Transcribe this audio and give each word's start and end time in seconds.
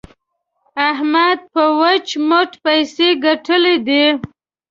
احمد 0.89 1.39
په 1.53 1.63
وچ 1.79 2.07
مټ 2.29 2.51
پيسې 2.65 3.07
ګټلې 3.25 3.75
دي. 3.87 4.05